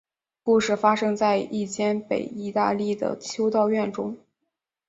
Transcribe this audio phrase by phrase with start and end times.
[0.41, 4.17] 故事发生在一间北意大利的修道院中。